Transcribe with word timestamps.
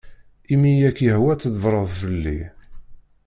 Imi 0.53 0.71
i 0.77 0.85
ak-yehwa 0.89 1.33
tḍbbreḍ 1.35 1.87
fell-i. 2.01 2.39